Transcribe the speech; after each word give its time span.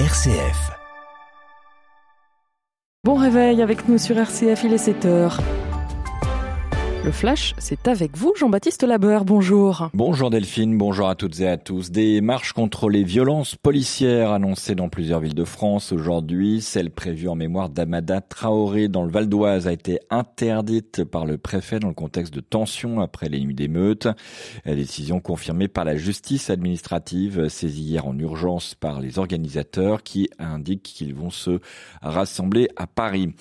RCF. 0.00 0.72
Bon 3.04 3.14
réveil 3.14 3.62
avec 3.62 3.88
nous 3.88 3.96
sur 3.96 4.18
RCF, 4.18 4.64
il 4.64 4.72
est 4.72 4.78
7 4.78 5.04
heures. 5.04 5.38
Le 7.04 7.12
flash, 7.12 7.54
c'est 7.58 7.86
avec 7.86 8.16
vous, 8.16 8.32
Jean-Baptiste 8.34 8.82
Labeur. 8.82 9.26
Bonjour. 9.26 9.90
Bonjour 9.92 10.30
Delphine, 10.30 10.78
bonjour 10.78 11.06
à 11.06 11.14
toutes 11.14 11.38
et 11.40 11.46
à 11.46 11.58
tous. 11.58 11.90
Des 11.90 12.22
marches 12.22 12.54
contre 12.54 12.88
les 12.88 13.04
violences 13.04 13.56
policières 13.56 14.32
annoncées 14.32 14.74
dans 14.74 14.88
plusieurs 14.88 15.20
villes 15.20 15.34
de 15.34 15.44
France 15.44 15.92
aujourd'hui. 15.92 16.62
Celle 16.62 16.90
prévue 16.90 17.28
en 17.28 17.34
mémoire 17.34 17.68
d'Amada 17.68 18.22
Traoré 18.22 18.88
dans 18.88 19.02
le 19.02 19.10
Val 19.10 19.28
d'Oise 19.28 19.68
a 19.68 19.72
été 19.74 19.98
interdite 20.08 21.04
par 21.04 21.26
le 21.26 21.36
préfet 21.36 21.78
dans 21.78 21.88
le 21.88 21.94
contexte 21.94 22.32
de 22.32 22.40
tensions 22.40 23.02
après 23.02 23.28
les 23.28 23.38
nuits 23.38 23.52
d'émeutes. 23.52 24.08
Décision 24.64 25.20
confirmée 25.20 25.68
par 25.68 25.84
la 25.84 25.96
justice 25.96 26.48
administrative 26.48 27.50
saisie 27.50 27.82
hier 27.82 28.06
en 28.06 28.18
urgence 28.18 28.74
par 28.74 29.02
les 29.02 29.18
organisateurs 29.18 30.04
qui 30.04 30.30
indiquent 30.38 30.82
qu'ils 30.82 31.14
vont 31.14 31.28
se 31.28 31.60
rassembler 32.00 32.68
à 32.76 32.86
Paris. 32.86 33.34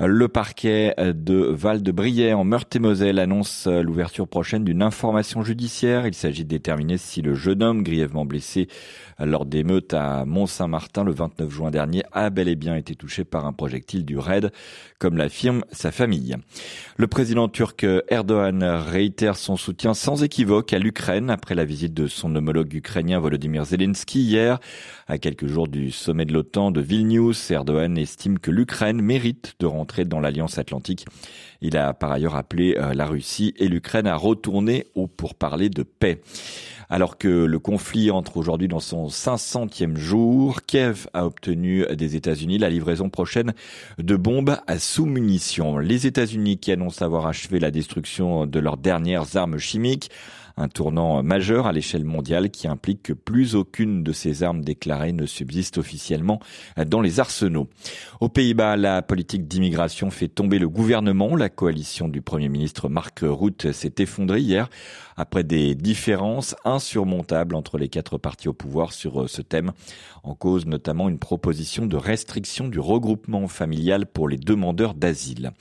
Le 0.00 0.26
parquet 0.26 0.96
de 0.98 1.36
Val-de-Briey 1.36 2.32
en 2.32 2.42
Meurthe-et-Moselle 2.42 3.03
elle 3.04 3.18
annonce 3.18 3.66
euh, 3.66 3.82
l'ouverture 3.82 4.26
prochaine 4.26 4.64
d'une 4.64 4.82
information 4.82 5.42
judiciaire. 5.42 6.06
Il 6.06 6.14
s'agit 6.14 6.44
de 6.44 6.48
déterminer 6.48 6.98
si 6.98 7.22
le 7.22 7.34
jeune 7.34 7.62
homme 7.62 7.82
grièvement 7.82 8.24
blessé 8.24 8.68
euh, 9.20 9.26
lors 9.26 9.46
d'émeutes 9.46 9.94
à 9.94 10.24
Mont-Saint-Martin 10.24 11.04
le 11.04 11.12
29 11.12 11.50
juin 11.50 11.70
dernier 11.70 12.02
a 12.12 12.30
bel 12.30 12.48
et 12.48 12.56
bien 12.56 12.76
été 12.76 12.94
touché 12.94 13.24
par 13.24 13.46
un 13.46 13.52
projectile 13.52 14.04
du 14.04 14.18
RAID, 14.18 14.50
comme 14.98 15.16
l'affirme 15.16 15.64
sa 15.72 15.92
famille. 15.92 16.36
Le 16.96 17.06
président 17.06 17.48
turc 17.48 17.86
Erdogan 18.08 18.62
réitère 18.62 19.36
son 19.36 19.56
soutien 19.56 19.94
sans 19.94 20.22
équivoque 20.22 20.72
à 20.72 20.78
l'Ukraine 20.78 21.30
après 21.30 21.54
la 21.54 21.64
visite 21.64 21.94
de 21.94 22.06
son 22.06 22.34
homologue 22.34 22.72
ukrainien 22.74 23.20
Volodymyr 23.20 23.64
Zelensky 23.64 24.20
hier. 24.20 24.58
À 25.06 25.18
quelques 25.18 25.46
jours 25.46 25.68
du 25.68 25.90
sommet 25.90 26.24
de 26.24 26.32
l'OTAN 26.32 26.70
de 26.70 26.80
Vilnius, 26.80 27.50
Erdogan 27.50 27.98
estime 27.98 28.38
que 28.38 28.50
l'Ukraine 28.50 29.02
mérite 29.02 29.54
de 29.60 29.66
rentrer 29.66 30.04
dans 30.04 30.20
l'Alliance 30.20 30.58
Atlantique. 30.58 31.06
Il 31.60 31.76
a 31.76 31.92
par 31.92 32.12
ailleurs 32.12 32.36
appelé 32.36 32.76
euh, 32.78 32.93
la 32.94 33.06
Russie 33.06 33.54
et 33.58 33.68
l'Ukraine 33.68 34.06
à 34.06 34.16
retourner 34.16 34.86
au 34.94 35.06
pourparler 35.06 35.68
de 35.68 35.82
paix. 35.82 36.20
Alors 36.90 37.16
que 37.16 37.28
le 37.28 37.58
conflit 37.58 38.10
entre 38.10 38.36
aujourd'hui 38.36 38.68
dans 38.68 38.80
son 38.80 39.08
500e 39.08 39.96
jour, 39.96 40.62
Kiev 40.66 41.06
a 41.14 41.26
obtenu 41.26 41.84
des 41.96 42.16
États-Unis 42.16 42.58
la 42.58 42.68
livraison 42.68 43.08
prochaine 43.08 43.54
de 43.98 44.16
bombes 44.16 44.58
à 44.66 44.78
sous-munitions. 44.78 45.78
Les 45.78 46.06
États-Unis 46.06 46.58
qui 46.58 46.72
annoncent 46.72 47.04
avoir 47.04 47.26
achevé 47.26 47.58
la 47.58 47.70
destruction 47.70 48.46
de 48.46 48.58
leurs 48.58 48.76
dernières 48.76 49.36
armes 49.36 49.58
chimiques 49.58 50.10
un 50.56 50.68
tournant 50.68 51.22
majeur 51.22 51.66
à 51.66 51.72
l'échelle 51.72 52.04
mondiale 52.04 52.50
qui 52.50 52.68
implique 52.68 53.02
que 53.02 53.12
plus 53.12 53.54
aucune 53.54 54.02
de 54.02 54.12
ces 54.12 54.42
armes 54.42 54.62
déclarées 54.62 55.12
ne 55.12 55.26
subsiste 55.26 55.78
officiellement 55.78 56.40
dans 56.86 57.00
les 57.00 57.20
arsenaux. 57.20 57.68
Aux 58.20 58.28
Pays-Bas, 58.28 58.76
la 58.76 59.02
politique 59.02 59.48
d'immigration 59.48 60.10
fait 60.10 60.28
tomber 60.28 60.58
le 60.58 60.68
gouvernement. 60.68 61.36
La 61.36 61.48
coalition 61.48 62.08
du 62.08 62.22
Premier 62.22 62.48
ministre 62.48 62.88
Mark 62.88 63.20
Rutte 63.22 63.72
s'est 63.72 63.94
effondrée 63.98 64.40
hier 64.40 64.68
après 65.16 65.44
des 65.44 65.74
différences 65.74 66.56
insurmontables 66.64 67.54
entre 67.54 67.78
les 67.78 67.88
quatre 67.88 68.18
partis 68.18 68.48
au 68.48 68.52
pouvoir 68.52 68.92
sur 68.92 69.30
ce 69.30 69.42
thème, 69.42 69.70
en 70.24 70.34
cause 70.34 70.66
notamment 70.66 71.08
une 71.08 71.20
proposition 71.20 71.86
de 71.86 71.96
restriction 71.96 72.66
du 72.66 72.80
regroupement 72.80 73.46
familial 73.46 74.06
pour 74.06 74.28
les 74.28 74.38
demandeurs 74.38 74.94
d'asile. 74.94 75.52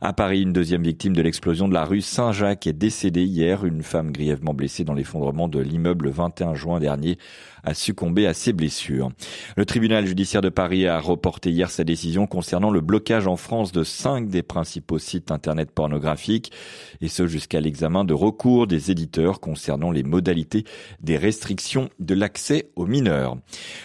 À 0.00 0.12
Paris, 0.12 0.42
une 0.42 0.52
deuxième 0.52 0.82
victime 0.82 1.14
de 1.14 1.22
l'explosion 1.22 1.68
de 1.68 1.74
la 1.74 1.84
rue 1.84 2.00
Saint-Jacques 2.00 2.66
est 2.66 2.72
décédée 2.72 3.24
hier. 3.24 3.64
Une 3.64 3.82
femme 3.82 4.10
grièvement 4.10 4.31
blessée 4.36 4.84
dans 4.84 4.94
l'effondrement 4.94 5.48
de 5.48 5.60
l'immeuble 5.60 6.10
21 6.10 6.54
juin 6.54 6.80
dernier 6.80 7.18
a 7.64 7.74
succombé 7.74 8.26
à 8.26 8.34
ses 8.34 8.52
blessures. 8.52 9.10
Le 9.56 9.64
tribunal 9.64 10.06
judiciaire 10.06 10.42
de 10.42 10.48
Paris 10.48 10.86
a 10.86 10.98
reporté 10.98 11.50
hier 11.50 11.70
sa 11.70 11.84
décision 11.84 12.26
concernant 12.26 12.70
le 12.70 12.80
blocage 12.80 13.26
en 13.26 13.36
France 13.36 13.72
de 13.72 13.84
cinq 13.84 14.28
des 14.28 14.42
principaux 14.42 14.98
sites 14.98 15.30
internet 15.30 15.70
pornographiques, 15.70 16.52
et 17.00 17.08
ce 17.08 17.26
jusqu'à 17.26 17.60
l'examen 17.60 18.04
de 18.04 18.14
recours 18.14 18.66
des 18.66 18.90
éditeurs 18.90 19.40
concernant 19.40 19.90
les 19.90 20.02
modalités 20.02 20.64
des 21.00 21.16
restrictions 21.16 21.88
de 22.00 22.14
l'accès 22.14 22.70
aux 22.76 22.86
mineurs. 22.86 23.36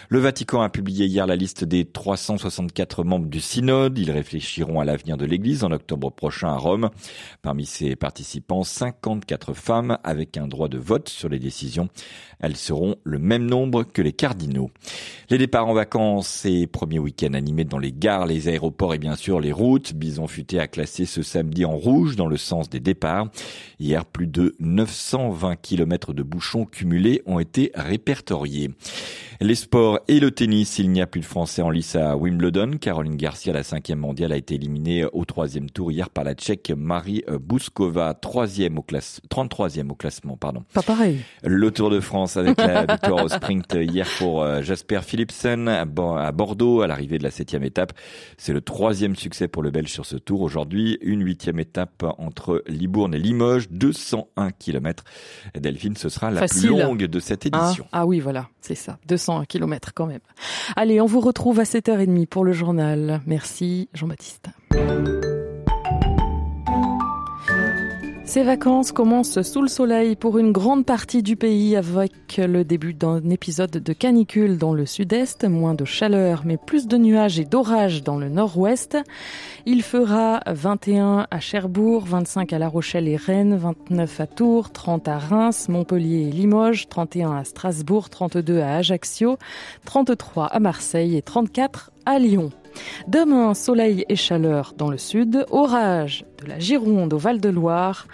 Le 0.08 0.18
Vatican 0.18 0.60
a 0.60 0.68
publié 0.68 1.06
hier 1.06 1.26
la 1.26 1.36
liste 1.36 1.64
des 1.64 1.84
364 1.84 3.04
membres 3.04 3.28
du 3.28 3.40
synode. 3.40 3.98
Ils 3.98 4.10
réfléchiront 4.10 4.80
à 4.80 4.84
l'avenir 4.84 5.16
de 5.16 5.24
l'Église 5.24 5.64
en 5.64 5.70
octobre 5.70 6.10
prochain 6.10 6.48
à 6.48 6.56
Rome. 6.56 6.90
Parmi 7.42 7.66
ces 7.66 7.96
participants, 7.96 8.64
54 8.64 9.54
femmes 9.54 9.98
avec 10.04 10.37
un 10.38 10.48
droit 10.48 10.68
de 10.68 10.78
vote 10.78 11.08
sur 11.08 11.28
les 11.28 11.38
décisions. 11.38 11.88
Elles 12.40 12.56
seront 12.56 12.96
le 13.02 13.18
même 13.18 13.46
nombre 13.46 13.82
que 13.82 14.00
les 14.00 14.12
cardinaux. 14.12 14.70
Les 15.30 15.38
départs 15.38 15.66
en 15.66 15.74
vacances 15.74 16.44
et 16.44 16.66
premiers 16.66 16.98
week-ends 16.98 17.34
animés 17.34 17.64
dans 17.64 17.78
les 17.78 17.92
gares, 17.92 18.26
les 18.26 18.48
aéroports 18.48 18.94
et 18.94 18.98
bien 18.98 19.16
sûr 19.16 19.40
les 19.40 19.52
routes. 19.52 19.94
Bison 19.94 20.26
Futé 20.26 20.60
a 20.60 20.68
classé 20.68 21.04
ce 21.04 21.22
samedi 21.22 21.64
en 21.64 21.76
rouge 21.76 22.16
dans 22.16 22.28
le 22.28 22.36
sens 22.36 22.70
des 22.70 22.80
départs. 22.80 23.28
Hier, 23.80 24.04
plus 24.04 24.26
de 24.26 24.54
920 24.60 25.56
km 25.56 26.12
de 26.12 26.22
bouchons 26.22 26.64
cumulés 26.64 27.22
ont 27.26 27.40
été 27.40 27.72
répertoriés. 27.74 28.70
Les 29.40 29.54
sports 29.54 30.00
et 30.08 30.18
le 30.18 30.32
tennis, 30.32 30.78
il 30.78 30.90
n'y 30.90 31.00
a 31.00 31.06
plus 31.06 31.20
de 31.20 31.24
Français 31.24 31.62
en 31.62 31.70
lice 31.70 31.94
à 31.94 32.16
Wimbledon. 32.16 32.72
Caroline 32.80 33.16
Garcia, 33.16 33.52
la 33.52 33.62
cinquième 33.62 34.00
mondiale, 34.00 34.32
a 34.32 34.36
été 34.36 34.56
éliminée 34.56 35.04
au 35.12 35.24
troisième 35.24 35.70
tour 35.70 35.92
hier 35.92 36.10
par 36.10 36.24
la 36.24 36.34
Tchèque 36.34 36.72
Marie 36.76 37.22
Bouskova, 37.40 38.14
troisième 38.14 38.78
au 38.78 38.82
classe, 38.82 39.20
33e 39.30 39.90
au 39.90 39.94
classement, 39.94 40.27
pardon. 40.36 40.64
Pas 40.72 40.82
pareil. 40.82 41.20
Le 41.44 41.70
Tour 41.70 41.90
de 41.90 42.00
France 42.00 42.36
avec 42.36 42.58
la 42.58 42.86
victoire 42.88 43.24
au 43.24 43.28
sprint 43.28 43.74
hier 43.74 44.06
pour 44.18 44.42
euh, 44.42 44.62
Jasper 44.62 45.00
Philipsen 45.02 45.68
à 45.68 45.84
Bordeaux 45.84 46.82
à 46.82 46.86
l'arrivée 46.86 47.18
de 47.18 47.22
la 47.22 47.30
septième 47.30 47.62
étape. 47.62 47.92
C'est 48.36 48.52
le 48.52 48.60
troisième 48.60 49.14
succès 49.14 49.46
pour 49.46 49.62
le 49.62 49.70
Belge 49.70 49.90
sur 49.90 50.06
ce 50.06 50.16
tour. 50.16 50.40
Aujourd'hui, 50.40 50.98
une 51.00 51.22
huitième 51.24 51.60
étape 51.60 52.04
entre 52.18 52.64
Libourne 52.66 53.14
et 53.14 53.18
Limoges, 53.18 53.68
201 53.70 54.50
km. 54.50 55.04
Delphine, 55.58 55.96
ce 55.96 56.08
sera 56.08 56.30
la 56.30 56.46
plus 56.46 56.68
longue 56.68 57.04
de 57.04 57.20
cette 57.20 57.46
édition. 57.46 57.86
Ah, 57.92 58.00
ah 58.00 58.06
oui, 58.06 58.20
voilà, 58.20 58.48
c'est 58.60 58.74
ça. 58.74 58.98
200 59.06 59.28
100 59.28 59.44
km 59.44 59.92
quand 59.94 60.06
même. 60.06 60.20
Allez, 60.76 61.00
on 61.00 61.06
vous 61.06 61.20
retrouve 61.20 61.60
à 61.60 61.64
7h30 61.64 62.26
pour 62.26 62.44
le 62.44 62.52
journal. 62.52 63.20
Merci 63.26 63.88
Jean-Baptiste. 63.92 64.48
Ces 68.28 68.42
vacances 68.42 68.92
commencent 68.92 69.40
sous 69.40 69.62
le 69.62 69.68
soleil 69.68 70.14
pour 70.14 70.36
une 70.36 70.52
grande 70.52 70.84
partie 70.84 71.22
du 71.22 71.34
pays 71.34 71.76
avec 71.76 72.12
le 72.36 72.62
début 72.62 72.92
d'un 72.92 73.30
épisode 73.30 73.70
de 73.70 73.92
canicule 73.94 74.58
dans 74.58 74.74
le 74.74 74.84
sud-est, 74.84 75.44
moins 75.44 75.72
de 75.72 75.86
chaleur 75.86 76.42
mais 76.44 76.58
plus 76.58 76.86
de 76.86 76.98
nuages 76.98 77.40
et 77.40 77.46
d'orages 77.46 78.02
dans 78.02 78.18
le 78.18 78.28
nord-ouest. 78.28 78.98
Il 79.64 79.82
fera 79.82 80.42
21 80.46 81.26
à 81.30 81.40
Cherbourg, 81.40 82.04
25 82.04 82.52
à 82.52 82.58
La 82.58 82.68
Rochelle 82.68 83.08
et 83.08 83.16
Rennes, 83.16 83.56
29 83.56 84.20
à 84.20 84.26
Tours, 84.26 84.72
30 84.72 85.08
à 85.08 85.16
Reims, 85.16 85.70
Montpellier 85.70 86.28
et 86.28 86.30
Limoges, 86.30 86.86
31 86.90 87.34
à 87.34 87.44
Strasbourg, 87.44 88.10
32 88.10 88.60
à 88.60 88.76
Ajaccio, 88.76 89.38
33 89.86 90.44
à 90.48 90.60
Marseille 90.60 91.16
et 91.16 91.22
34 91.22 91.92
à 92.04 92.18
Lyon. 92.18 92.50
Demain, 93.06 93.54
soleil 93.54 94.04
et 94.08 94.16
chaleur 94.16 94.74
dans 94.76 94.90
le 94.90 94.98
sud, 94.98 95.46
orage 95.50 96.24
de 96.42 96.48
la 96.48 96.58
Gironde 96.58 97.12
au 97.12 97.18
Val-de-Loire 97.18 98.06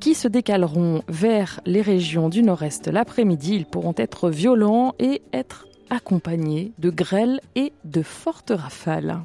qui 0.00 0.14
se 0.14 0.28
décaleront 0.28 1.02
vers 1.08 1.60
les 1.64 1.80
régions 1.80 2.28
du 2.28 2.42
nord-est 2.42 2.88
l'après-midi. 2.88 3.54
Ils 3.54 3.66
pourront 3.66 3.94
être 3.96 4.30
violents 4.30 4.94
et 4.98 5.22
être 5.32 5.66
accompagnés 5.90 6.72
de 6.78 6.90
grêles 6.90 7.40
et 7.54 7.72
de 7.84 8.02
fortes 8.02 8.52
rafales. 8.54 9.20